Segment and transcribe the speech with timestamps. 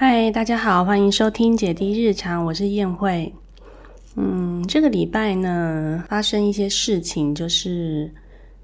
[0.00, 3.34] 嗨，大家好，欢迎收听姐弟日常，我是燕慧。
[4.14, 8.08] 嗯，这个礼拜呢，发生一些事情，就是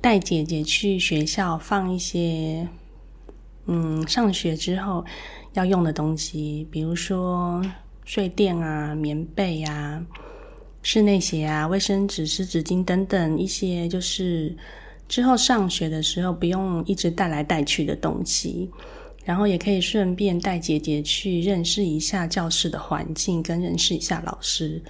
[0.00, 2.68] 带姐姐去学校放一些，
[3.66, 5.04] 嗯，上学之后
[5.54, 7.60] 要用的东西，比如说
[8.04, 10.00] 睡垫啊、棉被啊、
[10.82, 14.56] 室内鞋啊、卫生纸、湿纸巾等等一些，就是
[15.08, 18.70] 之后上学的时候不用一直带来带去的东西。
[19.24, 24.82] 然后也可以顺便带姐姐去认识一下教室的环境，跟认识一下老师。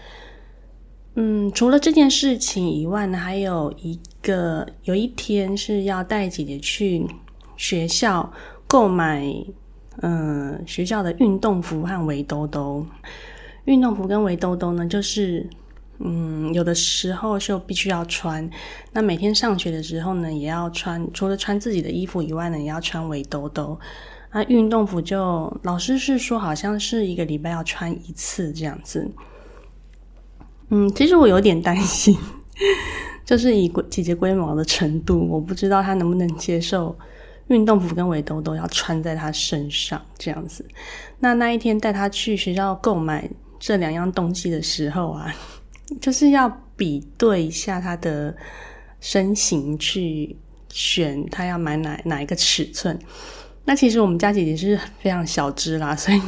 [1.15, 7.07] 嗯，除了这件事情以外呢，还有一个有一天是要带姐姐去
[7.57, 8.33] 学校
[8.67, 9.25] 购买，
[10.03, 12.85] 嗯，学校的运动服和围兜兜。
[13.67, 15.49] 运动服跟围兜兜呢，就是
[16.01, 18.51] 嗯，有的时候就必须要穿。
[18.93, 23.79] 那每天上学的时候呢，也要穿，除了穿自己的衣服以外呢，也要穿围兜兜。
[24.35, 29.09] 那运动服就老师是说，好像是一个礼拜要穿一次这样子。
[30.71, 32.19] 嗯，其实我有点担心，
[33.25, 36.99] 就是以姐姐龟毛的程度，我不知道她能不能接受
[37.47, 40.67] 运动服跟围兜都要穿在她身上这样子。
[41.21, 43.31] 那那一天带她去学校购买
[43.61, 45.33] 这两样东西的时候啊，
[46.03, 48.37] 就是要比对一下她的
[48.99, 50.37] 身形，去
[50.71, 52.99] 选她要买哪哪一个尺寸。
[53.67, 56.21] 那其实我们家姐姐是非常小只啦，所以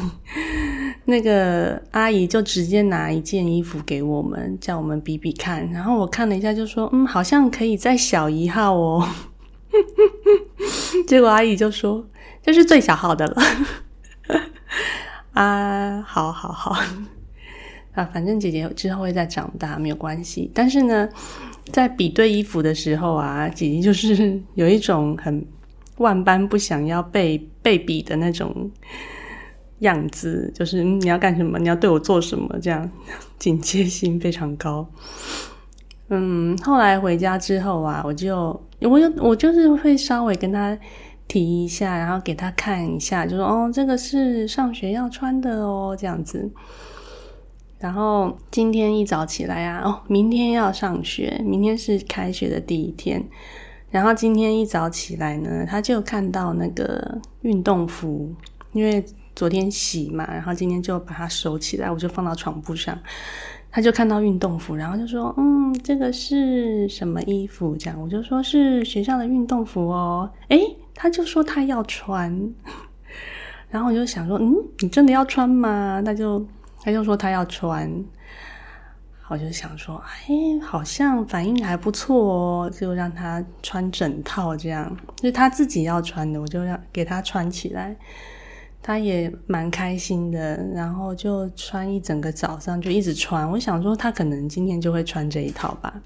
[1.05, 5.71] 那个阿姨就直接拿一件衣服给我们，叫我们比比看。
[5.71, 9.07] 然后我看了一下，就说：“嗯，好像可以再小一号哦。
[11.07, 12.09] ”结果阿姨就说
[12.43, 13.43] ：“这是最小号的了。”
[15.35, 16.75] 啊，好好好
[17.93, 20.51] 啊，反正姐姐之后会再长大，没有关系。
[20.55, 21.07] 但是呢，
[21.71, 25.47] 在比对衣服的时候啊，姐姐就是有一种很。
[25.99, 28.71] 万般不想要被被比的那种
[29.81, 32.91] 样子，就是你要干什么，你要对我做什么，这样
[33.39, 34.87] 警戒心非常高。
[36.09, 40.79] 嗯，后来回家之后啊，我就我有我就是会稍微跟他
[41.27, 46.51] 提一下，然后给他看一下，就说哦，这个是上学要穿的哦，这样子。
[47.79, 53.23] 然后今天一早起来啊，哦，明天要上学，明天是开学的第一天。
[53.91, 58.35] 然后今天一早起来呢，他就看到那个运动服，
[58.73, 59.05] 因为
[59.35, 62.99] 昨天洗嘛，然后今天就把它收起来，我就放到床铺上。
[63.71, 70.31] 他就看到运动服，然后就说：“嗯，这个是什么衣服？”这样我就说是学校的运动服哦。
[70.49, 72.55] 诶，他就说他要穿，
[73.69, 76.47] 然后我就想说：“嗯，你真的要穿吗？”他就
[76.81, 78.03] 他就说他要穿。
[79.29, 87.97] 我就想说，哎，好像反应还不错哦，就让他穿整套这样，就是他自己要穿的，我就让给他穿起来，
[88.81, 93.51] 他也蛮开心的，然后就穿一整个早上，就一直穿。
[93.51, 96.01] 我想说，他可能今天就会穿这一套吧，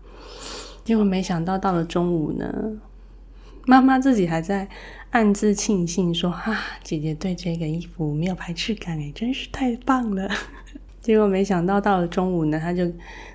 [0.82, 2.50] 结果没想到到了中午呢，
[3.66, 4.66] 妈妈自己还在
[5.10, 10.26] 暗自庆幸说，哈，姐姐对这个衣服没有排斥感，哎，真是太棒了。
[11.10, 12.86] 结果没想到到了中午呢，他就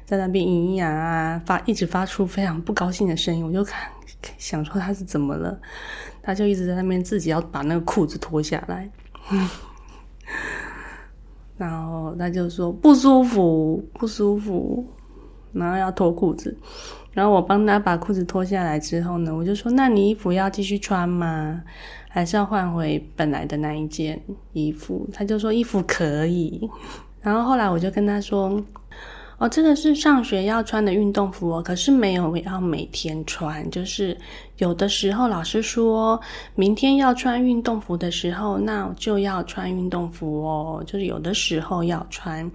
[0.05, 3.45] 在那边咿咿呀啊发，一直发出非常不高兴的声音。
[3.45, 3.91] 我就看
[4.37, 5.59] 想说他是怎么了，
[6.23, 8.89] 他就一直在那边自己要把那个裤子脱下来，
[11.57, 14.85] 然后他就说不舒服不舒服，
[15.51, 16.57] 然后要脱裤子。
[17.11, 21.61] 然后我帮他把裤子脱下来之后呢，我就说那你衣服要继续穿吗？
[22.07, 24.21] 还是要换回本来的那一件
[24.53, 25.09] 衣服？
[25.11, 26.69] 他就说衣服可以。
[27.25, 28.63] 然后后来我就跟他说
[29.39, 34.15] ：“哦，这个是上学要穿的运动服哦，可是没有要每天穿，就是
[34.57, 36.21] 有的时候老师说
[36.53, 42.49] 明天要穿运动服的时候，那就要穿运动服哦，就是有的时候要穿。”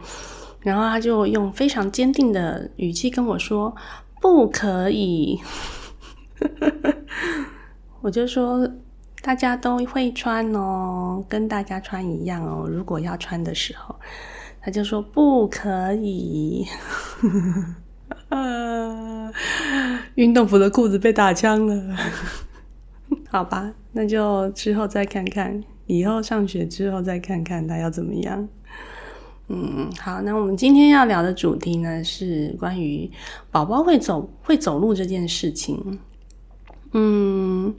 [0.63, 3.75] 然后他就用非常坚定的语气跟我说
[4.23, 5.37] ：“不可以。
[8.03, 8.71] ”我就说
[9.21, 13.97] ：“大家都会穿哦，跟大家穿一样哦，如果要穿的时候。”
[14.63, 16.67] 他就说不可以，
[18.29, 19.33] 呃
[20.17, 21.97] 运动服的裤子被打枪了，
[23.31, 28.49] 好吧，那就之后再看看，以后上学之后再看看他要怎么样。
[29.49, 33.11] 嗯，好，那我们今天要聊的主题呢是关于
[33.51, 35.99] 宝宝会走会走路这件事情。
[36.93, 37.75] 嗯，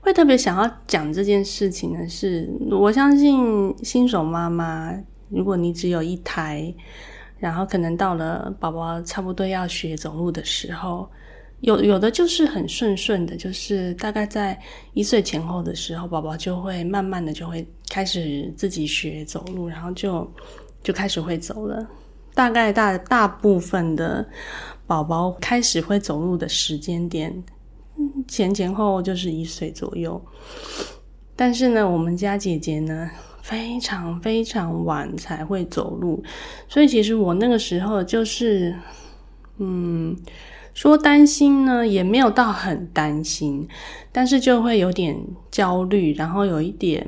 [0.00, 4.94] 会特别想要讲这件事情呢，是我相信新手妈妈。
[5.32, 6.72] 如果你只有一台，
[7.38, 11.08] 然后可能到了宝宝差不多要学走路的时候，
[11.60, 14.60] 有有的就是很顺顺的，就是大概在
[14.94, 20.30] 一岁前后的时候，宝宝就会慢慢的就会开始自己学走路，然后就
[20.82, 21.86] 就开始会走了。
[22.34, 24.26] 大概大大部分的
[24.86, 27.44] 宝宝开始会走路的时间点，
[28.26, 30.20] 前前后后就是一岁左右。
[31.36, 33.10] 但是呢，我们家姐姐呢，
[33.42, 36.22] 非常非常晚才会走路，
[36.68, 38.74] 所以其实我那个时候就是，
[39.58, 40.16] 嗯，
[40.72, 43.68] 说担心呢，也没有到很担心，
[44.12, 45.18] 但是就会有点
[45.50, 47.06] 焦虑，然后有一点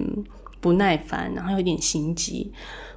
[0.61, 2.53] 不耐烦，然后有点心急。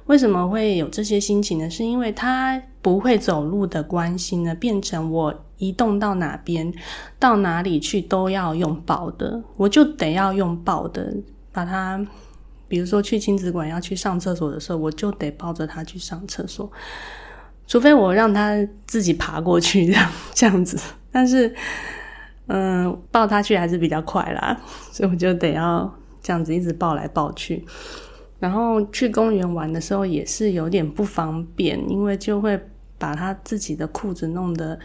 [0.06, 1.70] 为什么会有这些心情呢？
[1.70, 6.72] 是因为他不会走路的关系呢，变成我移动到哪边，
[7.18, 11.14] 到哪里去都要用抱的，我就得要用抱的，
[11.52, 12.04] 把它，
[12.68, 16.70] 比如说去亲子馆要去上厕所的时候，我就得抱着他去上厕所，
[17.66, 18.56] 除非我让他
[18.86, 20.78] 自己爬过去这样这样子，
[21.10, 21.54] 但是，
[22.46, 24.60] 嗯，抱他去还是比较快啦，
[24.92, 25.92] 所以我就得要
[26.22, 27.64] 这样子一直抱来抱去。
[28.38, 32.60] 然后去公园玩的时候也是有点不方便，因为就会
[32.96, 34.78] 把他自己的裤子弄得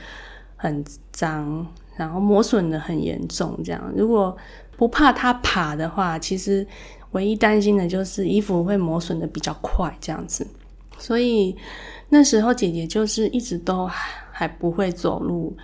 [0.56, 3.60] 很脏，然后磨损的很严重。
[3.64, 4.36] 这样如果
[4.76, 6.66] 不怕他爬的话，其实
[7.14, 10.46] 唯一担心的就是衣服会磨损的比较快这样子。
[11.00, 11.56] 所以
[12.10, 13.90] 那时候姐姐就是一直都
[14.32, 15.56] 还不会走路，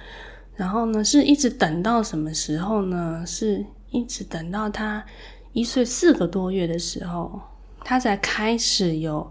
[0.55, 3.23] 然后呢是一直等到什么时候呢？
[3.25, 5.05] 是一直等到她
[5.53, 7.39] 一岁四个多月的时候。
[7.81, 9.25] 她才开始有，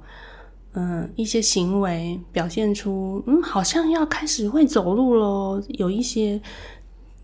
[0.73, 6.41] 嗯，一些行为表现出，嗯，好像要开始会走路喽，有一些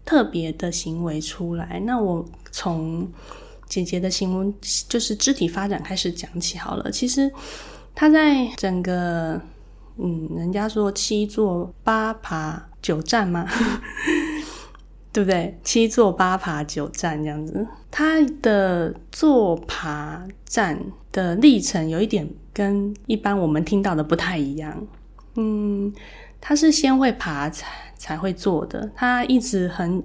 [0.05, 1.81] 特别的行为出来。
[1.87, 3.09] 那我从
[3.75, 4.55] 姐姐的行为，
[4.89, 6.89] 就是肢体发展开始讲起好了。
[6.93, 7.29] 其实
[7.93, 9.41] 他在整个，
[9.99, 13.45] 嗯，人家说七坐八爬九站吗？
[15.13, 15.59] 对不对？
[15.65, 20.79] 七坐八爬九站这样子，他的坐爬站
[21.11, 24.87] 的历程有一点跟一般我们听到的不太一样。
[25.35, 25.93] 嗯，
[26.41, 27.67] 他是先会爬才
[27.97, 30.03] 才会坐的，他一直很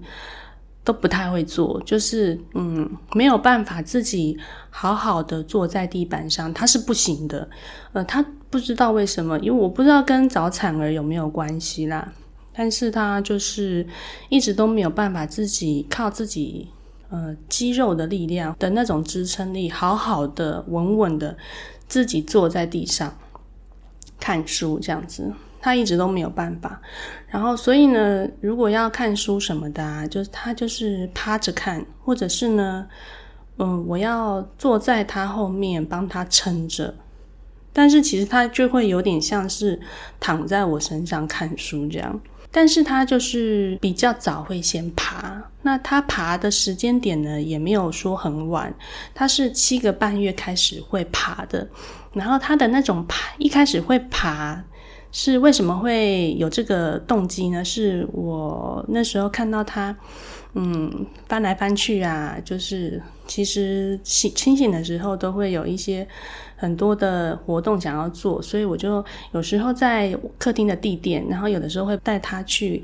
[0.90, 4.36] 都不太会做，就是嗯没有办法自己
[4.72, 7.48] 好好的坐在地板上，他是不行的。
[7.94, 12.12] 呃，他不知道为什么，因为我不知道跟早产儿有没有关系啦。
[12.52, 13.86] 但是他就是
[14.30, 16.68] 一直都没有办法自己靠自己
[17.12, 21.38] 呃肌肉的力量的那种支撑力，好好的稳稳的
[21.88, 23.16] 自己坐在地上
[24.20, 26.82] 看书这样子，他一直都没有办法。
[27.28, 32.88] 然后所以呢，如果要看书什么的，啊，就是他就是趴着看，或者是呢，
[33.58, 36.94] 嗯，我要坐在他后面帮他撑着。
[37.72, 39.80] 但是其实他就会有点像是
[40.20, 42.20] 躺在我身上看书这样。
[42.52, 48.74] 但是他就是比较早会先爬，那他爬的时间点呢，也没有说很晚，
[49.14, 51.68] 他是七个半月开始会爬的，
[52.12, 54.60] 然后他的那种爬一开始会爬，
[55.12, 57.64] 是为什么会有这个动机呢？
[57.64, 59.96] 是我那时候看到他。
[60.56, 66.06] 嗯，翻来翻去啊，就是其实清清醒的时候都会有一些
[66.56, 72.84] 很多的活动想要做，所以我就有时候在客厅的地垫，然后有的时候会带他去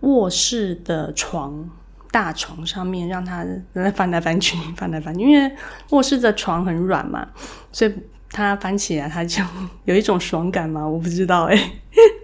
[0.00, 1.70] 卧室的床
[2.10, 3.46] 大床上面，让他
[3.94, 5.48] 翻来翻去，翻来翻去，因为
[5.90, 7.28] 卧室的床很软嘛，
[7.70, 7.94] 所以
[8.34, 9.42] 他翻起来他就
[9.86, 11.72] 有一种爽感嘛，我不知道哎。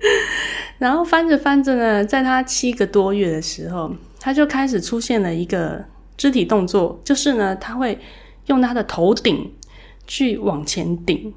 [0.79, 3.95] 然后翻着翻着呢，在他七个多月的时候。
[4.23, 5.83] 他就开始出现了一个
[6.15, 7.99] 肢体动作，就是呢，他会
[8.49, 9.51] 用他的头顶
[10.07, 11.33] 去往前顶，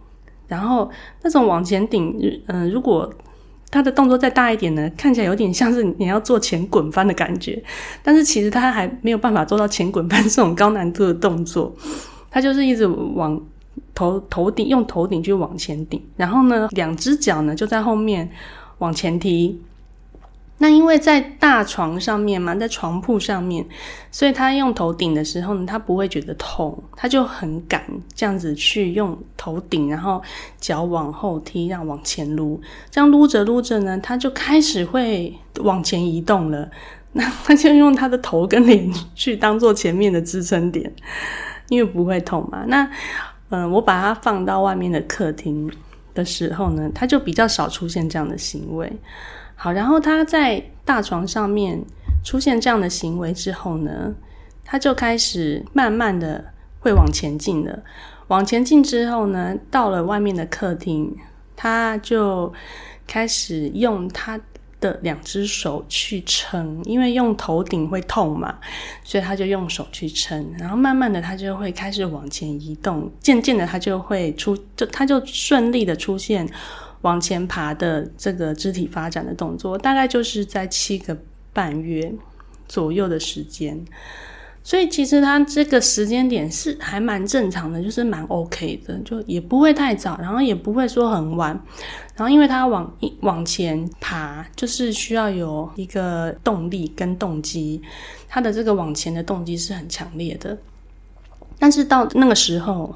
[0.49, 2.13] 然后那种往前顶，
[2.47, 3.09] 嗯，如果
[3.71, 7.63] 他的动作再大一点呢，看起来有点像是你要做前滚翻的感觉，
[8.03, 11.73] 但是其实他还没有办法做到前滚翻这种高难度的动作，
[12.29, 13.41] 他就是一直往
[13.95, 18.29] 头头顶用头顶去往前顶，然后呢，两只脚呢就在后面
[18.79, 19.61] 往前踢。
[20.59, 23.65] 那因为在大床上面嘛，在床铺上面，
[24.11, 30.21] 所以他用头顶的时候呢，他不会觉得痛，他就很敢这样子去用头顶，然后
[30.59, 36.69] 脚往后踢，让往前撸，这样撸着撸着呢，他就开始会往前移动了。
[37.15, 40.91] 那他就用他的头跟脸去当做前面的支撑点，
[41.69, 42.63] 因为不会痛嘛。
[42.67, 42.89] 那
[43.53, 45.71] 嗯，我把它放到外面的客厅
[46.15, 48.91] 的时候呢，他就比较少出现这样的行为。
[49.53, 51.79] 好，然后他在大床上面
[52.23, 54.11] 出现这样的行为之后呢，
[54.65, 56.43] 他就开始慢慢的
[56.79, 57.83] 会往前进了。
[58.29, 61.15] 往前进之后呢，到了外面的客厅，
[61.55, 62.51] 他就
[63.05, 64.39] 开始用他
[64.83, 68.59] 的两只手去撑，因为用头顶会痛嘛，
[69.01, 76.45] 所以他就用手去撑，然后慢慢的他就会开始往前移动，渐渐的他就会出，就他就顺利的出现
[77.01, 81.17] 往前爬的这个肢体发展的动作，大概就是在七个
[81.53, 82.13] 半月
[82.67, 83.83] 左右的时间。
[84.65, 91.49] 所以其实他这个时间点是还蛮正常的，就是蛮 OK 的，就也不会太早，然后也不会说很晚。
[92.15, 92.89] 然后因为他往
[93.19, 97.81] 往前爬，就是需要有一个动力跟动机，
[98.29, 100.57] 他的这个往前的动机是很强烈的。
[101.59, 102.95] 但是到那个时候，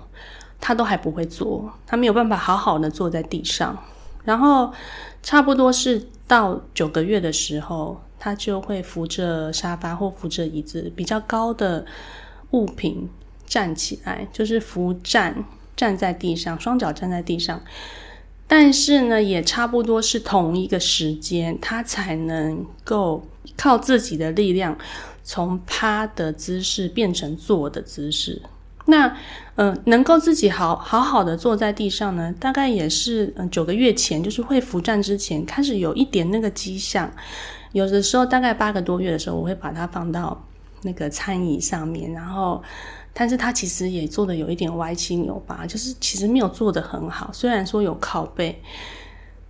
[0.61, 3.77] 他都还不会坐，他没有办法好好的坐在地上。
[4.23, 4.71] 然后
[5.21, 8.01] 差不多是到九个月的时候。
[8.19, 11.85] 他就会扶着沙发或扶着椅子比较高的
[12.51, 13.09] 物品
[13.45, 15.43] 站起来，就是扶站
[15.75, 17.61] 站在地上，双脚站在地上。
[18.47, 24.77] 但是呢，也差不多是同一个时间，他才能够靠自己的力量
[25.23, 28.41] 从趴的姿势变成坐的姿势。
[28.85, 29.13] 那
[29.55, 37.11] 呃，能够自己好好好的坐在地上呢，大概也是嗯九个月前，就是会扶站之前开始有一点那个迹象。
[37.77, 40.43] 有的时候大概八个多月的时候，我会把它放到
[40.81, 42.63] 那个餐椅上面，然后，
[43.13, 47.29] 但是它其实也做的有一点歪七扭八，就是其实没有做的很好。
[47.31, 48.59] 虽然说有靠背，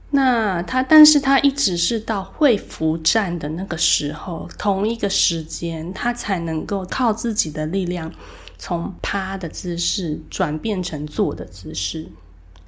[0.10, 8.12] 那它，但是它一直是到会扶站的那个时候，同一个时间，它才能够靠自己的力量
[8.58, 12.10] 从趴的姿势转变成坐的姿势，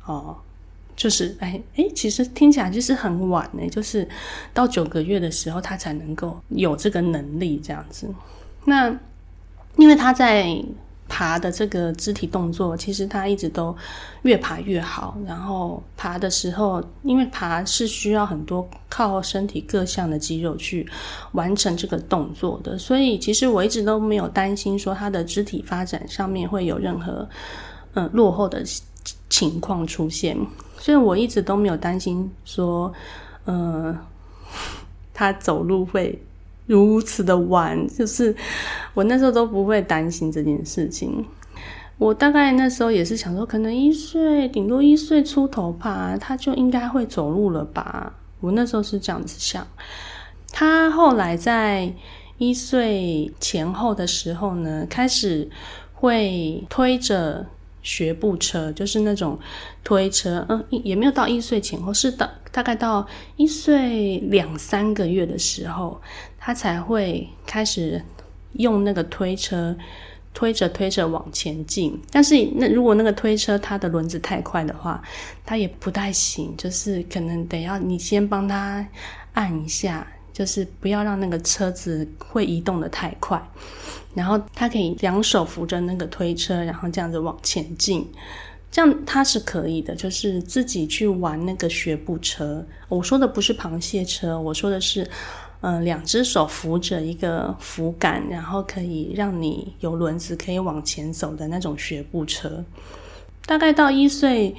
[0.05, 0.37] 哦。
[0.99, 4.05] 就是哎哎，其实听起来就是很晚呢，就是
[4.53, 8.05] 到九个月的时候，他才能够有这个能力这样子。
[8.65, 8.93] 那
[9.77, 10.61] 因为他在
[11.07, 13.73] 爬的这个肢体动作，其实他一直都
[14.23, 15.17] 越爬越好。
[15.25, 20.85] 然后爬的时候，因为爬是需要很多靠身体各项的肌肉去
[21.31, 27.27] 完成这个动作的，所以其实我一直都没有担心说他的肢体发展上面会有任何
[27.93, 28.61] 嗯落后的
[29.29, 30.37] 情况出现。
[30.89, 32.91] 所以我一直都没有担心说，
[33.45, 33.95] 嗯，
[35.13, 36.19] 他走路会
[36.65, 38.35] 如此的晚，就是
[38.95, 41.23] 我那时候都不会担心这件事情。
[41.99, 48.11] 我大概那时候也是想说，可能一岁顶多一岁出头吧，他就应该会走路了吧。
[48.39, 49.67] 我那时候是这样子想。
[50.51, 51.93] 他后来在
[52.39, 55.47] 一岁前后的时候呢，开始
[55.93, 57.45] 会推着。
[57.89, 59.39] 学步车就是那种
[59.83, 65.99] 推车，嗯，也没有到一岁前后，是到大概到一岁两三个月的时候，
[66.37, 67.99] 他才会开始
[68.53, 69.75] 用那个推车
[70.35, 71.99] 推着推着往前进。
[72.11, 75.01] 但是那如果那个推车它的轮子太快的话，
[75.43, 78.87] 它也不太行，就是可能得要你先帮他
[79.33, 80.05] 按一下。
[80.39, 83.45] 就是不要让那个车子会移动的太快，
[84.15, 88.07] 然后他可以两手扶着那个推车，然后这样子往前进，
[88.71, 89.93] 这样他是可以的。
[89.93, 95.05] 就是自己去玩那个学步车，我说的不是螃蟹车，我说的是，
[95.59, 102.63] 嗯，两只手扶着一个扶杆，然后可以让你有轮子可以往前走的那种学步车。
[103.45, 104.55] 大概到一岁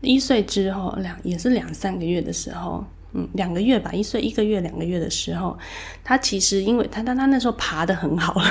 [0.00, 2.82] 一岁之后，两也是两三个月的时候。
[3.14, 5.58] 嗯，两个月吧，一岁一个月两个月的时候，
[6.02, 8.44] 他其实因为他他他那时候爬的很好了，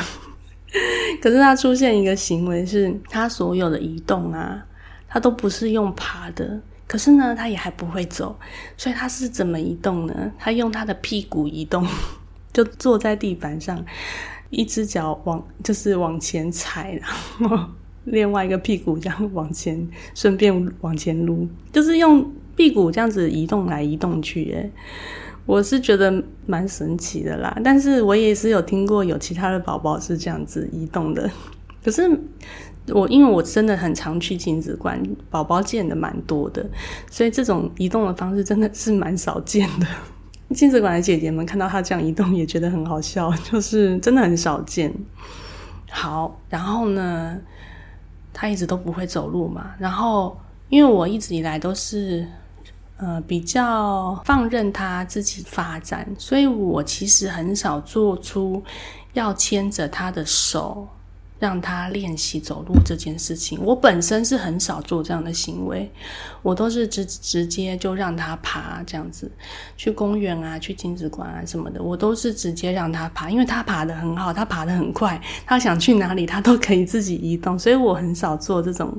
[1.19, 4.63] 可是他出现一个行为是，他所有的移动啊，
[5.07, 8.37] 他都不是用爬的，可是呢，他也还不会走，
[8.77, 10.31] 所以他是怎么移动呢？
[10.37, 11.83] 他用他的屁股移动，
[12.53, 13.83] 就坐在地板上，
[14.51, 17.65] 一只脚往就是往前踩，然后
[18.03, 22.31] 另外一个屁股这样往前，顺便往前撸，就是用。
[22.55, 24.69] 屁股这样子移动来移动去，哎，
[25.45, 27.57] 我是觉得蛮神奇的啦。
[27.63, 31.29] 但是我也是有听过有其他的宝宝是这样子移动的。
[31.83, 32.07] 可是
[32.89, 36.63] 我因为我真的很常去亲子馆，宝宝见的蛮多的，
[37.09, 39.87] 所以这种移动的方式真的是蛮少见的。
[40.53, 44.93] 亲子馆的姐姐们看到他这样移动也觉得很好笑， 就是真的很少见。
[45.89, 47.39] 好，然后呢，
[48.33, 49.71] 他一直都不会走路嘛。
[49.79, 50.37] 然后
[50.69, 52.27] 因为我一直以来都是。
[53.01, 58.63] 呃，比较放任他自己发展，所以我其实很少做出
[59.13, 60.87] 要牵着他的手
[61.39, 63.59] 让他练习走路这件事情。
[63.63, 65.91] 我本身是很少做这样的行为，
[66.43, 69.31] 我都是直直接就让他爬这样子，
[69.75, 78.95] 去公园啊，去亲子馆啊什么的，我都是直接让他爬，因为他爬得很好，他爬得很快，他想去哪里他都可以自己移动，所以我很少做这种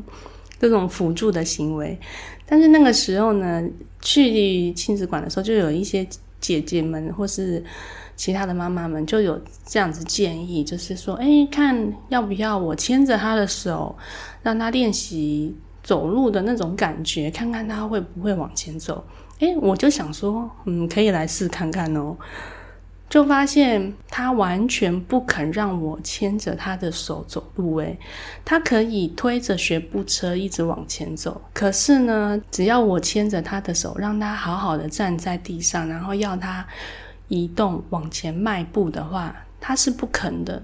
[0.62, 1.98] 这种辅助的行为。
[2.46, 3.62] 但是那个时候呢，
[4.00, 6.06] 去亲子馆的时候，就有一些
[6.40, 7.62] 姐姐们或是
[8.14, 13.96] 其他的妈妈们就有这样子建议，就是说，哎，看要不要我牵着他的手，
[14.42, 15.52] 让他练习
[15.82, 19.04] 走路的那种感觉，看看他会不会往前走。
[19.40, 22.16] 哎，我就想说，嗯，可以来试看看哦。
[23.12, 27.98] 就发现他完全不肯让我牵着他的手走路，诶，
[28.42, 31.38] 他可以推着学步车一直往前走。
[31.52, 36.66] 可是呢，只要我牵着他的手，让他好好的站在地上，然后要他
[37.28, 40.62] 移动往前迈步的话，他是不肯的。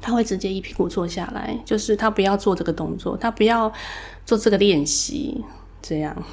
[0.00, 3.72] 他会直接一屁股坐下来，就是他不要做这个动作，他不要
[4.26, 5.44] 做这个练习，
[5.80, 6.24] 这样。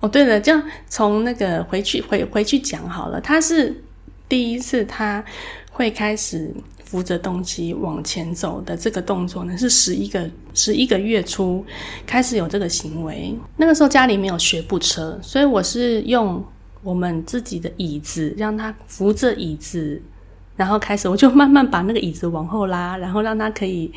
[0.00, 3.20] 哦，对了，这样从那个回去回回去讲好了。
[3.20, 3.74] 他是
[4.28, 5.24] 第一次，他
[5.72, 11.64] 会开始扶着东西往前走的这个动作呢，是十一个十一个月初
[12.06, 13.36] 开始有这个行为。
[13.56, 16.44] 那个时候家里没有学步车，所以我是用
[16.84, 20.00] 我们自己的椅子让他扶着椅子，
[20.54, 23.92] 然后开始我就慢慢把那个椅子往后拉，然后让他可以。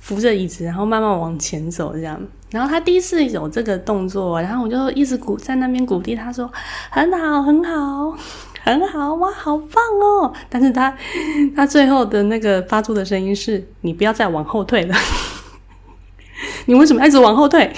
[0.00, 2.20] 扶着椅子，然后慢慢往前走，这样。
[2.50, 6.50] 然后他第一次有这个动作，然后我就一直鼓在那边鼓励他说
[6.90, 8.16] ：“很好，很好，
[8.62, 10.96] 很好，哇，好棒哦！”但是他
[11.56, 14.94] 他最后的那个发出的声音是：“你不要再往后退了，
[16.66, 17.70] 你为什么一直往后退？”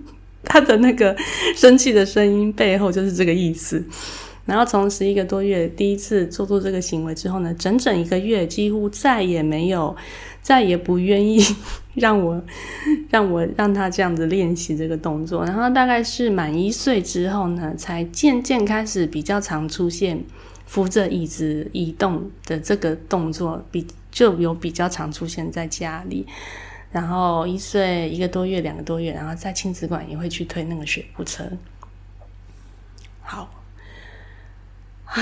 [0.44, 1.14] 他的那个
[1.56, 3.84] 生气的声音背后就是这个意思。
[4.46, 9.94] 然后从十一个多月第一次做做这个行为之后呢，整整一个月几乎再也没有。
[10.42, 11.40] 再也不愿意
[11.94, 12.42] 让我
[13.10, 20.24] 让我让他这样子练习这个动作，然后大概是满一岁之后呢，才渐渐开始比较常出现
[20.66, 26.26] 扶着椅子移动的这个动作，比就有比较常出现在家里。
[26.90, 31.44] 然后一岁一个多月、两个多月，然后在亲子馆也会去推那个学步车。
[33.20, 33.50] 好
[35.04, 35.20] 啊，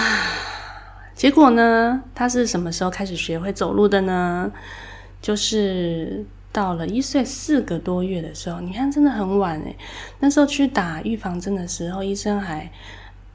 [1.15, 4.53] 结果呢，他是什么时候开始学会走路的呢？
[5.27, 9.77] 就是到了一岁四个多月的时候，你看真的很晚诶。
[10.21, 12.71] 那时候去打预防针的时候，医生还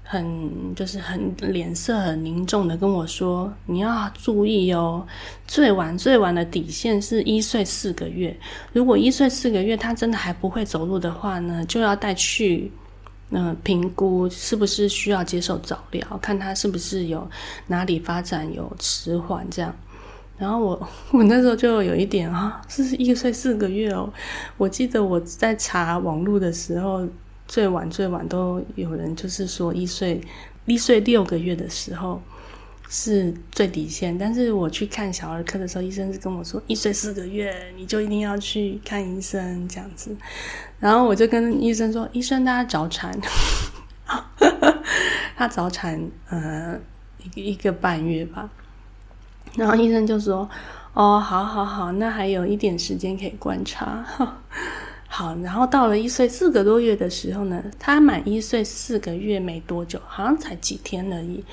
[0.01, 5.05] 很就是很脸色很凝重的跟我说：“你要注意哦，
[5.45, 8.33] 最晚最晚的底线是一岁四个月。
[8.71, 12.71] 如果一岁四个月他真的还不会走路的话呢，就要带去
[13.31, 17.29] 嗯评估是不是需要接受早疗，看他是不是有
[17.67, 19.75] 哪里发展有迟缓这样。”
[20.41, 24.11] 然后我 我那时候就有一点啊，是一岁四个月哦。
[24.57, 27.07] 我记得我在查网络的时候，
[27.47, 30.19] 最晚最晚都有人就是说一岁
[30.65, 32.19] 一岁六个月的时候
[32.89, 34.17] 是最底线。
[34.17, 40.17] 但是我去看小儿科的时候，医生是跟我说一岁四个月你就一定要去看医生这样子。
[40.79, 43.15] 然后我就跟医生说，医生， 他早产，
[45.37, 46.79] 他早产呃
[47.23, 48.49] 一个一个半月吧。
[49.55, 50.49] 然后医生就说
[50.93, 54.05] ：“哦，好好好，那还有一点时间可以观察。
[55.07, 61.43] 好，然后到了一岁四个多月的时候呢，他满一岁四个月没多久，好像才几天而已。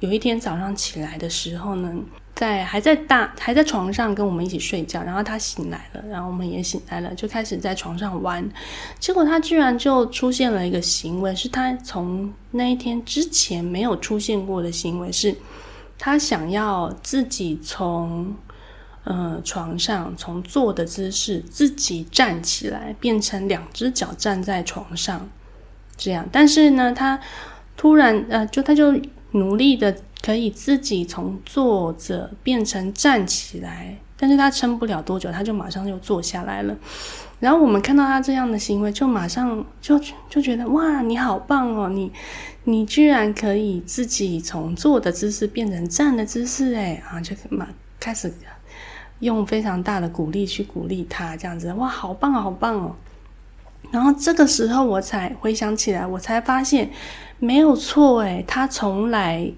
[0.00, 1.94] 有一天早上起来的时候呢，
[2.34, 8.46] 在还在大还在床上跟我们一起睡觉，然后他醒来了，然后我们也醒来了，就开始在床上玩。
[8.98, 15.34] 结果他居然就出现了一个行为，是他从那一天之前没有出现过的行为是。”
[16.00, 18.34] 他想要自己从
[19.04, 25.28] 呃床上从坐的姿势自己站起来，变成两只脚站在床上，
[25.98, 26.26] 这样。
[26.32, 27.20] 但是呢，他
[27.76, 28.98] 突然呃，就他就
[29.32, 36.74] 努力的可以自己从坐着变成站起来，但是他撑不了多久，他就马上又坐下来了。
[37.40, 39.98] 然后我们看到他这样的行为，就马上就
[40.28, 42.12] 就觉得哇，你好棒哦，你
[42.64, 47.66] 你居然可以自己从坐的姿势变成站的姿势，哎啊，就马
[47.98, 48.30] 开始
[49.20, 52.94] 用非常大的鼓励去鼓励他，这样子哇，好棒好棒哦。
[53.90, 56.90] 然后这个时候我才回想起来，我才发现
[57.38, 59.50] 没有错，哎，他从来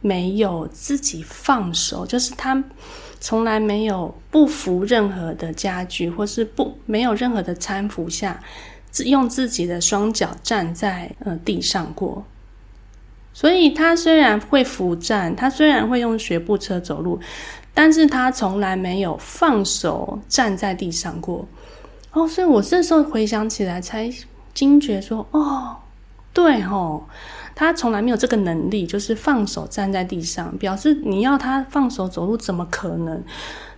[0.00, 2.62] 没有自己放手，就是他。
[3.20, 8.40] 从来没有不扶任何的家具，或是不没有任何的搀扶下，
[9.04, 12.24] 用自己的双脚站在呃地上过。
[13.32, 17.20] 所以他虽然会扶站，他虽然会用学步车走路，
[17.72, 21.46] 但是他从来没有放手站在地上过。
[22.12, 24.10] 哦，所以我这时候回想起来，才
[24.54, 25.76] 惊觉说，哦，
[26.32, 27.06] 对吼。
[27.58, 33.20] 他从来没有这个能力，就是放手站在地上，表示你要他放手走路，怎么可能？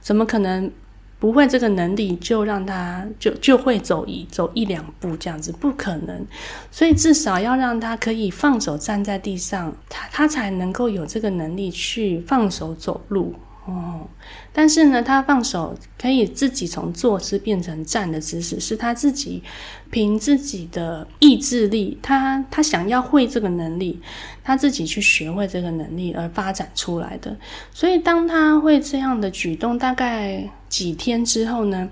[0.02, 0.70] 怎么可能
[1.18, 6.26] 不会这个能力就让他就就会走一走一两步这样子，不可能。
[6.70, 13.34] 所以至少要让他可以放手站在地上，他他才能够有这个能力去放手走路。
[13.66, 14.08] 哦，
[14.52, 19.42] 但是呢，他放手可以自己从坐姿变成站的姿势，是他自己
[19.90, 24.00] 凭自己的意志力，他他想要会这个能力，
[24.42, 27.36] 他自己去学会这个能力而发展出来的。
[27.70, 31.88] 所以，当他会这样的举动，大概几天之后呢，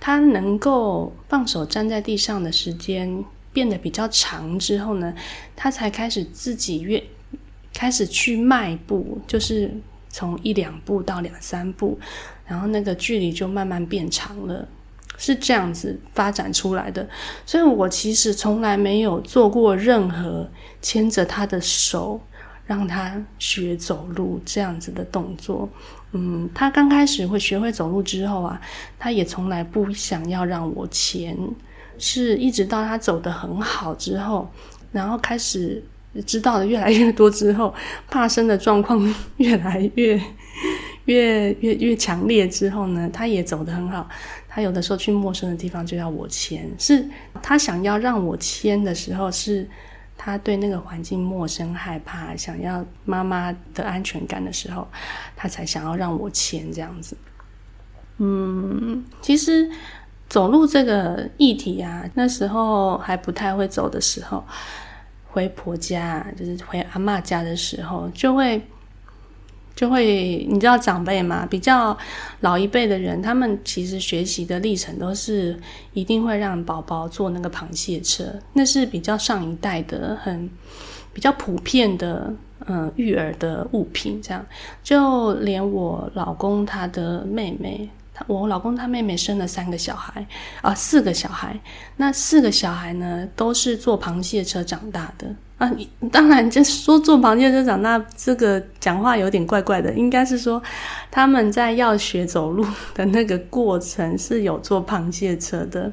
[0.00, 5.14] 他能够放手站在地上的时间变得比较长之后呢，
[5.54, 7.02] 他才开始自己越
[7.72, 9.70] 开始去迈步，就是。
[10.16, 11.98] 从一两步到两三步，
[12.46, 14.66] 然后那个距离就慢慢变长了，
[15.18, 17.06] 是这样子发展出来的。
[17.44, 20.48] 所以我其实从来没有做过任何
[20.80, 22.18] 牵着他的手
[22.64, 25.68] 让他学走路这样子的动作。
[26.12, 28.58] 嗯，他刚开始会学会走路之后啊，
[28.98, 31.36] 他也从来不想要让我牵，
[31.98, 34.50] 是一直到他走得很好之后，
[34.92, 35.84] 然后开始。
[36.22, 37.74] 知道的越来越多之后，
[38.08, 40.20] 怕生的状况 越来越
[41.04, 44.08] 越越越强烈之后呢，他也走得很好。
[44.48, 47.06] 他有的时候去陌生的地方就要我牵，是
[47.42, 49.68] 他想要让我牵的时候，是
[50.16, 54.88] 他对那个环境陌生害怕，想要妈妈的安全感的时候，
[55.36, 57.14] 他才想要让我牵这样子。
[58.16, 59.70] 嗯，其实
[60.26, 64.42] 走路这个议题啊，那时候还不太会走的时候。
[65.36, 68.58] 回婆家，就是回阿妈家的时候，就会
[69.74, 71.94] 就会，你知道长辈嘛，比较
[72.40, 75.54] 老一辈的人，他们其实学习的历程都是
[75.92, 80.48] 一定会让宝宝坐那个螃蟹车，那是比较上一代的，很
[81.12, 82.32] 比较普遍的，
[82.64, 84.18] 嗯，育儿的物品。
[84.22, 84.42] 这样，
[84.82, 87.86] 就连我老公他的妹妹。
[88.26, 90.26] 我老公他妹妹生了三个小孩
[90.62, 91.58] 啊，四个小孩。
[91.96, 95.26] 那四个小孩呢，都是坐螃蟹车长大的
[95.58, 95.70] 啊。
[96.10, 99.92] 当然，就说坐螃蟹车长大，这个讲话有点怪怪的。
[99.92, 100.62] 应该是说，
[101.10, 105.92] 他们在要学走路的那个过程是有坐螃蟹车的。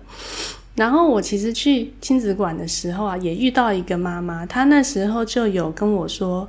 [0.76, 6.48] 然后我其实去亲子馆的时候啊，也遇到一个妈妈，她那时候就有跟我说，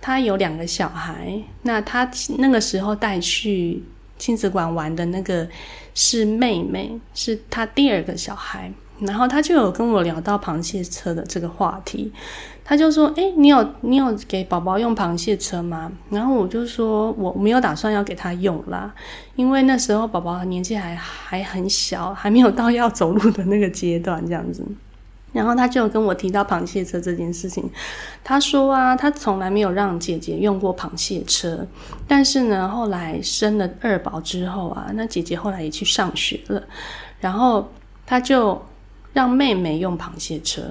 [0.00, 2.08] 她有两个小孩，那她
[2.38, 3.82] 那个时候带去。
[4.18, 5.46] 亲子馆玩的那个
[5.94, 12.12] 是妹妹，是她第二个小孩，然后他就有跟我聊到螃蟹车的这个话题，
[12.64, 18.94] 他就说：“哎，你有你有给宝宝用螃蟹车吗？”然后我就说：“我没有打算要给他用啦，
[19.34, 24.64] 因为那时候宝宝年纪还还很小，还没有到要走路的那个阶段，这样子。”
[25.34, 27.68] 然后他就跟我提到螃蟹车这件事情，
[28.22, 31.66] 他说啊，他从来没有让姐姐用过螃蟹车，
[32.06, 36.62] 但是呢，后来生了二宝之后啊，那姐姐后来也去上学了，
[37.18, 37.68] 然后
[38.06, 38.62] 他就
[39.12, 40.62] 让妹妹用螃蟹车，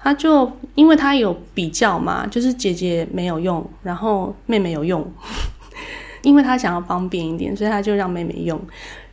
[0.00, 5.08] 他就因为他有比较嘛，就是姐姐没有用，然后妹妹有用，
[6.22, 8.60] 因为他想要方便一点，所以他就让妹妹用，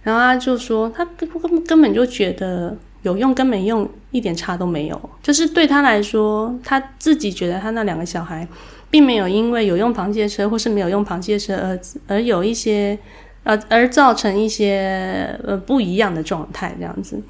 [0.02, 1.30] 然后他就说他根
[1.64, 2.76] 根本就觉得。
[3.04, 8.46] 有用跟没用一点差都没有，就是对他来说，他自己觉得他那两个小孩，
[8.90, 12.98] 并没有因为有用螃蟹车或是没有用螃蟹车而而有一些
[13.44, 17.22] 呃而造成一些呃不一样的状态这样子。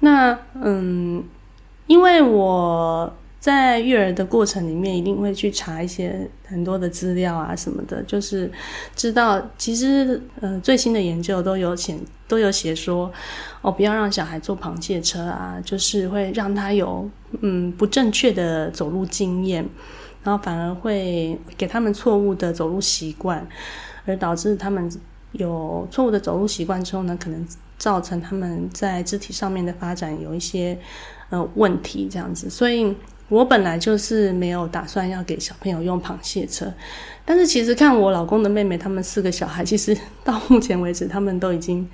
[0.00, 1.24] 那嗯，
[1.86, 3.12] 因为我。
[3.44, 8.50] 在育儿的过程里面，一定会去查一些很多的资料啊什么的，就是
[8.96, 11.94] 知道其实呃最新的研究都有写
[12.26, 13.12] 都有写说
[13.60, 17.06] 哦不要让小孩坐螃蟹车啊，就是会让他有
[17.42, 19.62] 嗯不正确的走路经验，
[20.22, 23.46] 然后反而会给他们错误的走路习惯，
[24.06, 24.90] 而导致他们
[25.32, 30.78] 有错误的走路习惯之后呢，可能造成他们在肢体上面的发展有一些
[31.28, 32.96] 呃问题这样子，所以。
[33.34, 36.72] 我本来就是没有打算要给小朋友用螃蟹车，
[37.24, 41.88] 但是其实看我老公的妹妹，他们四个小孩，其实 到目前为止，他们都已经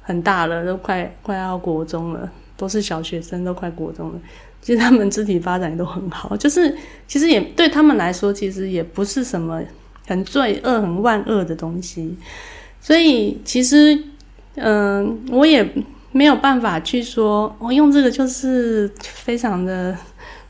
[0.00, 4.18] 很大了，都快快要国中了，都是小学生，都快国中了。
[4.62, 6.74] 其实他们肢体发展都很好，就是
[7.06, 9.62] 其实也对他们来说，其实也不是什么
[10.06, 12.16] 很罪恶、很万恶的东西。
[12.80, 14.02] 所以其实，
[14.54, 15.68] 嗯，我也
[16.12, 19.94] 没有办法去说，我用这个就是非常的。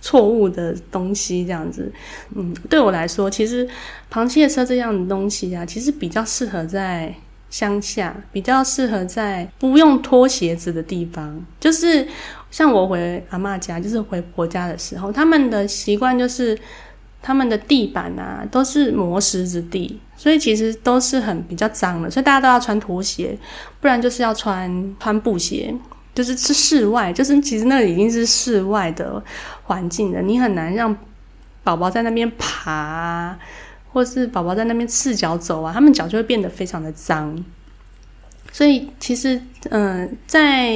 [0.01, 1.93] 错误的东西这样子，
[2.35, 3.69] 嗯，对我来说，其实
[4.11, 7.15] 螃蟹车这样的东西啊，其实比较适合在
[7.51, 11.45] 乡下，比较适合在不用脱鞋子的地方。
[11.59, 12.07] 就是
[12.51, 16.59] 像我回阿妈家，就是回婆家的时候，他们的习惯就是
[17.21, 23.37] 他们的地板啊都是磨石子地，所以其实都是很比较脏的，所以大家都要穿拖鞋，
[23.81, 25.75] 不然就是要穿穿布鞋，
[26.21, 29.23] 就是是室外，就是其实那已经是室外的
[29.63, 30.95] 环境了，你很难让
[31.65, 33.35] 宝宝在那边爬，
[33.91, 37.43] 或是宝宝在那边赤脚走啊，他们脚就会变得非常的脏。
[38.53, 40.75] 所以其实，嗯，在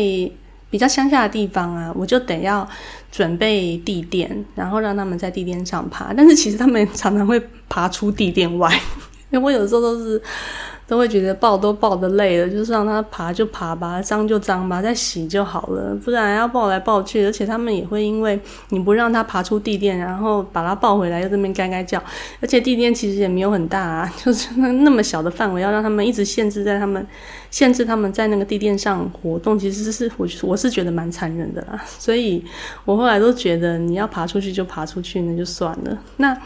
[0.71, 2.67] 比较乡下的地方啊，我就得要
[3.13, 6.15] 准备地垫，然后让他们在地垫上爬。
[6.15, 8.73] 但是其实他们常常会爬出地垫外，
[9.31, 10.23] 因为我有时候都是。
[10.87, 22.03] 都会觉得抱都抱的累了，就是让他爬就爬吧，脏就脏吧，再洗就好了，不然要抱来抱去，而且他们也会因为你不让它爬出地垫，然后把它抱回来又这边该该叫，
[22.41, 27.07] 而且地垫其实也没有很大啊， 就是那那么小的范围，要让他们一直限制在他们
[27.51, 32.45] 限制他们在那个地垫上活动，其实是我我是觉得蛮残忍的啦，所以
[32.85, 35.99] 我后来都觉得你要爬出去就爬出去，那就算了。
[36.19, 36.37] 那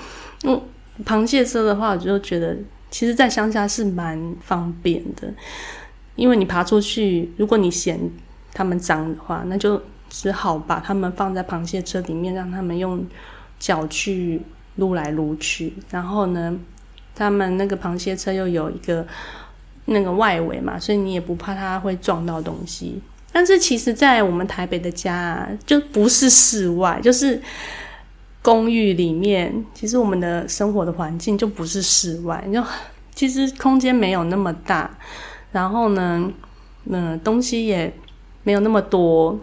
[0.44, 0.60] 嗯，
[1.04, 2.56] 螃蟹车的话，我就觉得。
[2.90, 5.32] 其实，在乡下是蛮方便的，
[6.16, 8.00] 因为你爬出去，如果你嫌
[8.52, 13.06] 它们脏的话，那就只好把它们放在螃蟹车里面，让他们用
[13.58, 14.40] 脚去
[14.76, 15.74] 撸来撸去。
[15.90, 16.58] 然后呢，
[17.14, 19.06] 他们那个螃蟹车又有一个
[19.84, 23.00] 那个外围嘛，所以你也不怕它会撞到东西。
[23.30, 27.40] 但是，其实，在我们台北的家，啊就不是室外，就是。
[28.40, 32.62] 公寓里面，其实我们的生活的环境就不是室外，就
[33.14, 34.90] 其实空间没有那么大，
[35.52, 36.30] 然后呢，
[36.84, 37.92] 嗯，东西也
[38.44, 39.38] 没有那么多，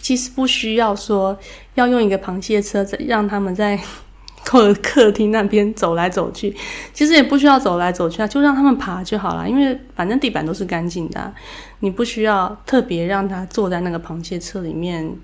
[0.00, 1.38] 其实不需要说
[1.74, 3.78] 要用一个螃蟹车让他们在
[4.42, 6.56] 客客厅那边走来走去，
[6.94, 11.32] 其实也不需要走来走去啊，就让他们爬就好了，因为反正地板都是干净的，
[11.80, 15.14] 你不需要特别让他坐在那个螃蟹车里面。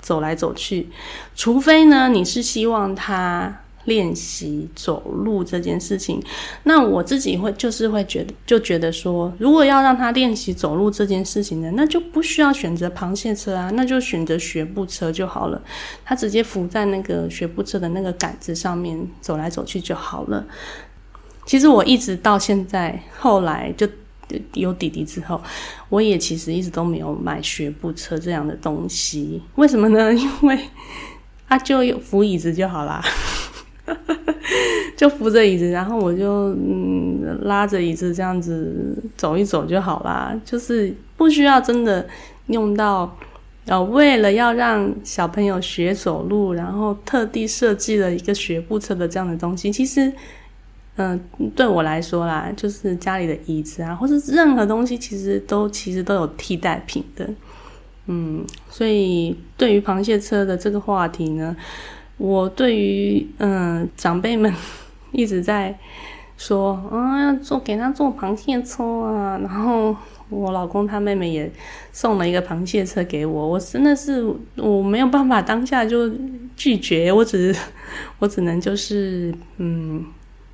[0.00, 0.88] 走来走去，
[1.34, 6.22] 除非呢，你是希望他练习走路这件事情。
[6.64, 15.62] 那我自己会就是会觉得，就觉得说，如果要让他练习走路这件事情呢，那就不需要选择螃蟹车啊，那就选择学步车就好了。
[16.04, 20.44] 他直接扶在那个学步车的那个杆子上面走来走去就好了。
[21.46, 23.88] 其实我一直到现在，后来就。
[24.54, 25.40] 有弟弟之后，
[25.88, 29.42] 我也其实一直都没有买学步车这样的东西。
[29.56, 30.12] 为什么呢？
[30.14, 30.58] 因为
[31.48, 33.02] 啊，就有扶椅子就好啦，
[34.96, 40.38] 就扶着椅子，然后我就嗯拉着椅子这样子走一走就好啦。
[40.44, 42.06] 就是不需要真的
[42.48, 43.16] 用到
[43.66, 49.72] 呃，为了要让小朋友学走路，然后特地设计了一个学步车的这样的东西。
[49.72, 50.12] 其实。
[51.00, 51.20] 嗯，
[51.54, 57.30] 对我来说啦，就是家里的椅子啊，或者任何东西，其实都其实都有替代品的。
[58.06, 61.56] 嗯，所以对于螃蟹车的这个话题呢，
[62.16, 64.52] 我对于嗯长辈们
[65.12, 65.78] 一直在
[66.36, 69.94] 说啊，要做给他做螃蟹车啊，然后
[70.30, 71.48] 我老公他妹妹也
[71.92, 74.24] 送了一个螃蟹车给我，我真的是
[74.56, 76.10] 我没有办法当下就
[76.56, 77.60] 拒绝，我只是
[78.18, 80.04] 我只能就是嗯。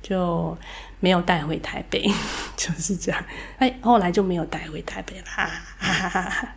[0.07, 0.55] 就
[0.99, 2.07] 没有带回台北，
[2.55, 3.19] 就是这样。
[3.57, 6.53] 哎，后来就没有带回台北啦。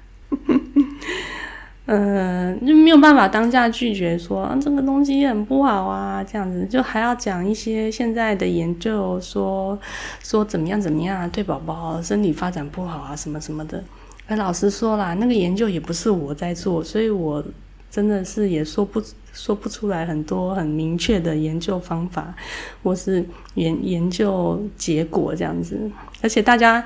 [1.86, 9.78] 嗯， 就没有办法当下拒绝说这个东西很不好啊，这样子就还要讲一些现在的研究，说
[10.22, 13.82] 说怎么样怎么样对宝宝身体发展不好啊，什么什么的。
[14.26, 17.42] 哎，老实说啦，那个研究也不是我在做，所以我。
[17.90, 19.02] 真的是也说不
[19.38, 22.34] 说不出来很多很明确的研究方法，
[22.82, 23.24] 或是
[23.54, 25.78] 研研究结果这样子，
[26.20, 26.84] 而且大家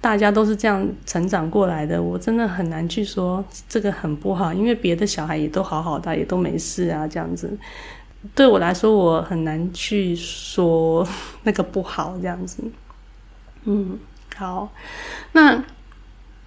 [0.00, 7.58] 大家都是这样成长过来的，我真的很难去说这个很不好，因为别的小孩也都好好的，也都没事啊，这样子，
[8.36, 11.06] 对我来说我很难去说
[11.42, 12.62] 那个不好这样子。
[13.64, 13.98] 嗯，
[14.36, 14.70] 好，
[15.32, 15.64] 那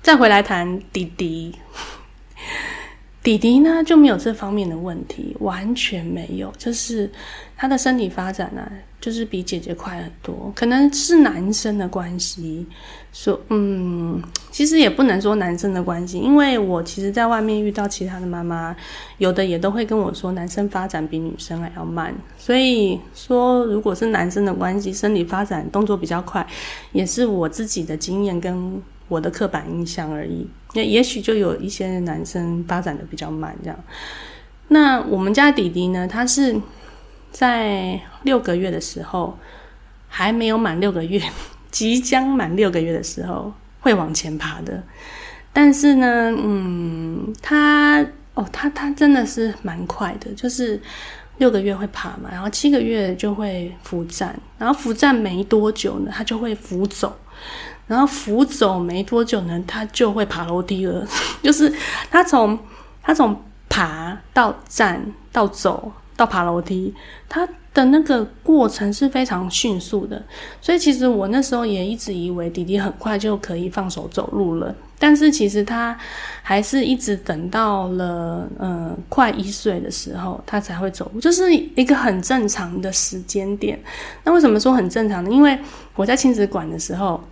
[0.02, 1.54] 再回来谈弟弟。
[3.28, 7.12] 弟弟呢就没有这方面的问题，完全没有，就是
[7.58, 8.66] 他的身体发展呢，
[9.02, 12.66] 就是比姐姐快很多，可能是男生的关系。
[13.12, 18.74] 说，嗯，其实也不能说男生的关系，因为我其实在外面遇到其他的妈妈，
[19.18, 22.16] 有的也都会跟我说，男生发展比女生还要慢。
[22.38, 26.48] 所以说，如果是男生的关系，身体发展动作比较快，
[26.94, 28.82] 也是我自己的经验跟。
[29.08, 33.80] 我的刻板印象而已，那也许就有一些男生发展的比较慢，这样。
[34.70, 36.08] 那我们家弟弟呢？
[36.08, 36.60] 他是
[37.32, 39.38] 在六个月的时候，
[40.10, 41.22] 还没有满六个月，
[41.72, 44.84] 即将满六个月的时候会往前爬的。
[45.54, 50.80] 但是呢，嗯，他哦，他他真的是蛮快的，就是
[51.38, 57.18] 六个月会爬嘛，然后七个月就会扶站，然后扶站没多久呢，他就会扶走，
[57.88, 61.08] 然后扶走没多久呢，他就会爬楼梯了。
[61.42, 61.74] 就是
[62.12, 62.58] 他从
[63.02, 63.36] 他从
[63.70, 66.94] 爬到站到走到爬楼梯，
[67.30, 70.22] 他的那个过程是非常迅速的。
[70.62, 74.76] 所以其实我那时候也一直以为弟弟很快就可以放手走路了。
[75.00, 75.96] 但是其实他
[76.42, 83.80] 还是一直等到了呃快一岁的时候，他才会走路，就是一个很正常的时间点。
[84.24, 85.30] 那为什么说很正常呢？
[85.30, 85.56] 因为
[85.96, 87.24] 我在亲子馆的时候，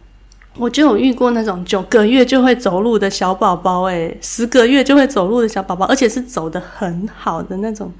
[0.57, 7.91] 我就有遇过那种九个月就会走路的小宝宝，诶十个月就会走路的小宝宝，而且是走得很好的那种，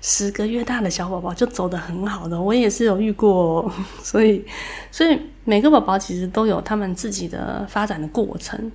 [0.00, 3.70] 十个月大的小宝宝就走得很好的，我也是有遇过。
[4.02, 4.44] 所以，
[4.90, 8.72] 所以每个宝宝其实都有他们自己的发展的过程。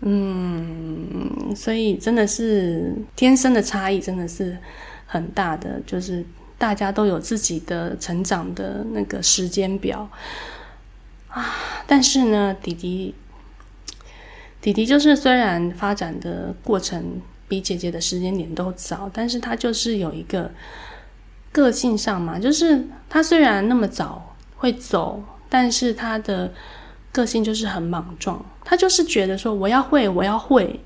[0.00, 4.56] 嗯，所以真的是天生的差异，真的是
[5.06, 5.80] 很大的。
[5.86, 6.24] 就是
[6.58, 10.08] 大家都有自己的成长的那个时间表
[11.32, 11.54] 啊。
[11.86, 13.14] 但是呢，弟弟，
[14.60, 20.50] 弟弟就是虽然发展的过程比姐姐的时间点都早，但是他就是有一个
[21.50, 26.52] 个性上嘛，就是他虽然那么早会走，但是他的。
[27.14, 30.80] 个性就是很莽撞，他就是觉得说我要会，我要会，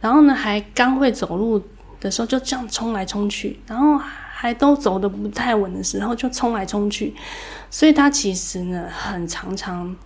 [0.00, 1.62] 然后呢，还刚会走路
[2.00, 4.00] 的时候就这样冲来冲去，然后
[4.38, 7.14] 还都走的不太稳的时候就冲来冲去，
[7.70, 9.96] 所以他其实呢很常常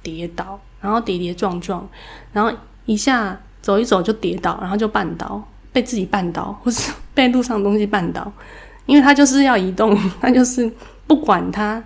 [0.00, 1.84] 跌倒，然后跌跌撞撞，
[2.32, 2.52] 然后
[2.86, 8.32] 一下走一走就跌倒，然后就绊倒，被自己绊倒，或是被路上的东西绊倒，
[8.86, 10.72] 因为他就是要移动， 他就是
[11.08, 11.82] 不管他。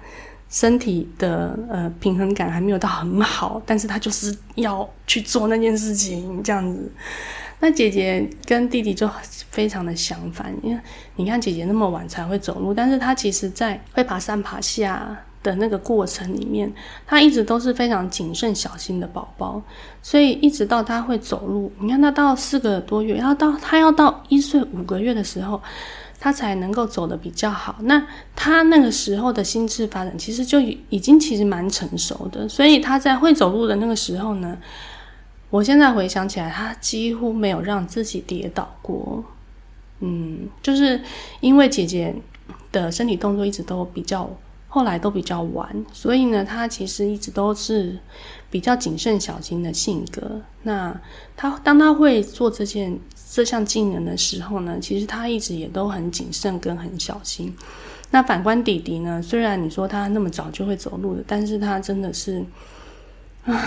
[0.50, 6.92] 身体的呃平衡感还没有到很好，但是他就是要去做那件事情这样子。
[7.64, 9.08] 那姐姐跟弟弟就
[9.48, 10.78] 非常的相反，因为
[11.16, 16.70] 你看姐姐那么晚才会走路，但是她其实在会爬山爬下的那个过程里面，
[17.06, 19.62] 她一直都是非常谨慎小心的宝宝，
[20.02, 25.58] 所以一直到她会走路，你看她到四个多月，要到她要到一岁五个月的时候。
[26.20, 27.76] 他才能够走得比较好。
[27.82, 28.02] 那
[28.34, 34.56] 他那个时候的心智发展其实就已经其实蛮成熟的，所以他在会走路的那个时候呢，
[35.54, 39.22] 我现在回想起来，他几乎没有让自己跌倒过。
[40.00, 41.00] 嗯，就是
[41.38, 42.12] 因为姐姐
[42.72, 44.28] 的身体动作一直都比较，
[44.66, 47.96] 后来都比较晚，所以呢，他其实一直都是
[48.50, 50.40] 比较谨慎小心的性格。
[50.64, 51.00] 那
[51.36, 52.98] 他当他会做这件。
[53.34, 57.52] 这项技能的时候呢，其实他一直也都很谨慎跟很小心。
[58.12, 62.44] 那反观弟弟呢，虽然你说他那么早就会走路了，但是他真的是，
[63.44, 63.60] 啊，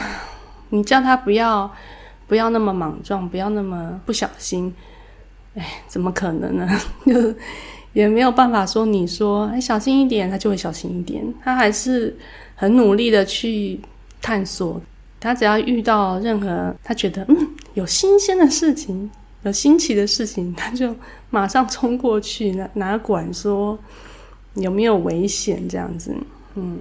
[0.70, 1.70] 你叫他不要
[2.28, 4.74] 不要那么莽撞，不要那么不小心，
[5.56, 6.70] 哎，怎么可能呢？
[7.06, 7.14] 就
[7.94, 11.24] 也没有办法说你说哎小心一点，他就会小心一点。
[11.44, 12.16] 他还是
[12.56, 13.80] 很努力的去
[14.22, 14.80] 探索。
[15.20, 17.36] 他只要遇到任何他觉得嗯
[17.74, 19.10] 有新鲜的事情。
[19.44, 20.94] 有新奇的事情，他就
[21.30, 23.78] 马上冲过去，哪哪管说
[24.56, 26.14] 有没有危险这样子，
[26.56, 26.80] 嗯，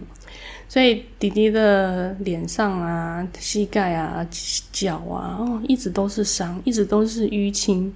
[0.68, 4.26] 所以弟弟的脸上啊、膝盖啊、
[4.72, 7.94] 脚啊，哦，一直都是伤，一直都是淤青，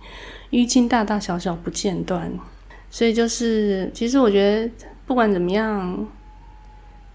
[0.50, 2.32] 淤青大大小小不间断。
[2.90, 4.70] 所以就是，其实我觉得
[5.06, 6.08] 不管怎么样，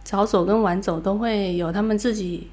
[0.03, 2.47] 早走跟晚走都会有他们自己。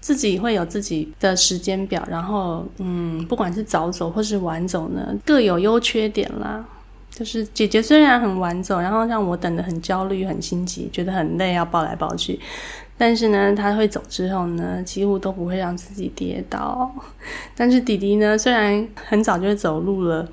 [0.00, 6.66] 自己会有自己的时间表，然后嗯，不管是早走或是晚走呢，各有优缺点啦。
[7.10, 12.38] 就是姐姐虽然很晚走，然后让我等得很焦虑、很心急，觉得很累，要抱来抱去。
[12.96, 16.90] 但是呢，她会走之后呢，几乎都不会让自己跌倒。
[17.54, 20.26] 但是弟弟呢，虽然很早就会走路了，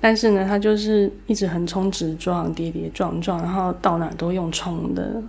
[0.00, 5.22] 但是呢，他就是一直横冲直撞、跌跌撞撞，然后到哪都用冲的。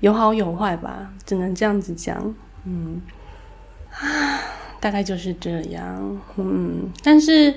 [0.00, 3.00] 有好有坏吧，只能这样子讲，嗯，
[3.90, 4.38] 啊，
[4.84, 7.54] 大概就是这样，嗯，但是，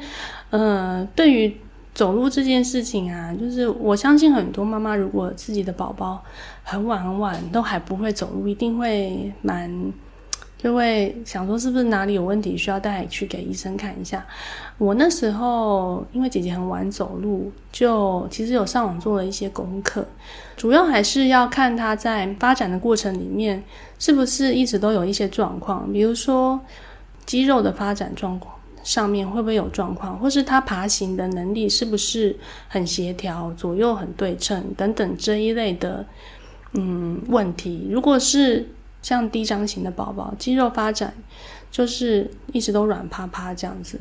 [0.49, 1.53] 呃，对于
[1.93, 6.23] 走路这件事情啊，就是我相信很多妈妈，如果自己的宝宝
[6.63, 9.69] 很晚很晚都还不会走路，一定会蛮。
[10.57, 14.25] 就会想说是不是哪里有问题，需要带去给医生看一下。
[14.79, 20.03] 我那时候因为姐姐很晚走路，就其实有上网做了一些功课，
[20.55, 23.63] 主要还是要看她在发展的过程里面
[23.99, 26.59] 是不是一直都有一些状况，比如说
[27.27, 32.33] 肌肉的发展状况上面会不会有状况，或是他爬行的能力是不是
[32.69, 36.05] 很协调，左右很对称等等这一类的
[36.71, 37.87] 嗯问题。
[37.91, 38.65] 如果是
[39.01, 41.13] 像低张型的宝宝，肌肉发展
[41.69, 43.99] 就是一直都软趴趴这样子，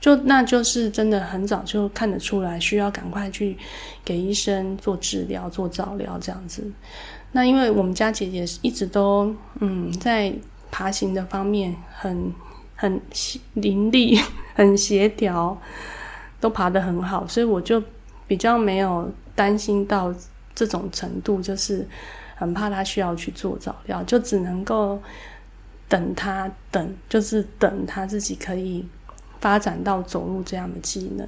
[0.00, 3.58] 就那就是真的很早就看得出来，需要赶快去
[4.04, 6.70] 给医生做治疗、做早疗这样子。
[7.32, 10.32] 那因为我们家姐姐一直都嗯在
[10.70, 12.32] 爬行的方面很
[12.76, 13.00] 很
[13.54, 14.22] 伶俐、
[14.54, 15.56] 很协调，
[16.40, 17.82] 都爬得很好，所以我就
[18.26, 20.14] 比较没有担心到
[20.54, 21.86] 这种程度，就是
[22.36, 25.00] 很怕他需要去做早疗，就只能够
[25.88, 28.86] 等他等，就是等他自己可以。
[29.40, 31.24] 发展到走路这样的技能，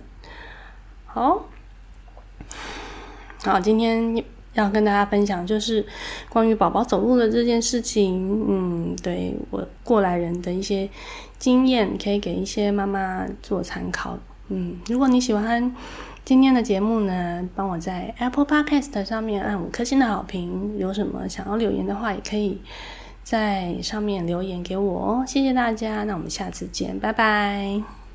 [1.06, 1.44] 好，
[3.44, 4.24] 好，今天
[4.54, 5.84] 要跟大家分享就是
[6.28, 8.44] 关于宝宝走路的这件事情。
[8.48, 10.88] 嗯，对我过来人的一些
[11.38, 14.18] 经验，可以给一些妈妈做参考。
[14.48, 15.74] 嗯，如果你喜欢
[16.24, 20.76] 今天的节目呢，帮我在 Apple Podcast 上面按五颗星的好评。
[20.78, 22.60] 有什么想要留言的话，也可以
[23.22, 25.24] 在上面留言给我哦。
[25.26, 27.99] 谢谢大家，那我们下次见，拜拜。